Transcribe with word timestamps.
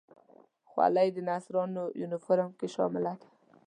خولۍ 0.69 1.07
د 1.13 1.17
نرسانو 1.27 1.83
یونیفورم 2.01 2.49
کې 2.59 2.67
شامله 2.75 3.13
ده. 3.19 3.27